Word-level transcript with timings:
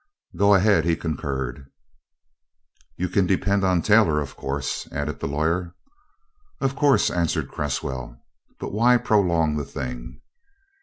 "Go 0.35 0.55
ahead," 0.55 0.83
he 0.83 0.95
concurred. 0.95 1.67
"You 2.97 3.07
can 3.07 3.27
depend 3.27 3.63
on 3.63 3.83
Taylor, 3.83 4.19
of 4.19 4.35
course?" 4.35 4.87
added 4.91 5.19
the 5.19 5.27
lawyer. 5.27 5.75
"Of 6.59 6.75
course," 6.75 7.11
answered 7.11 7.49
Cresswell. 7.51 8.17
"But 8.59 8.73
why 8.73 8.97
prolong 8.97 9.57
the 9.57 9.63
thing?" 9.63 10.19